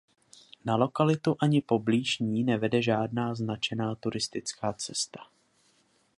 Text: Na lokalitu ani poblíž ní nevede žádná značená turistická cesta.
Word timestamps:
Na 0.65 0.75
lokalitu 0.75 1.35
ani 1.39 1.61
poblíž 1.61 2.19
ní 2.19 2.43
nevede 2.43 2.81
žádná 2.81 3.35
značená 3.35 3.95
turistická 3.95 4.73
cesta. 4.73 5.19